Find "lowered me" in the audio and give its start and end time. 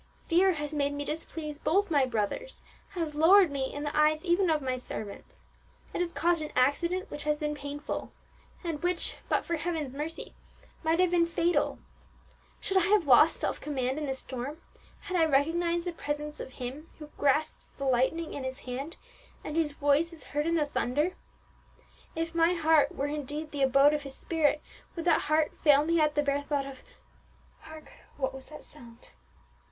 3.13-3.71